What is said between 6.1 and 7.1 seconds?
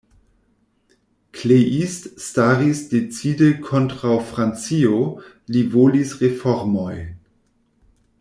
reformojn.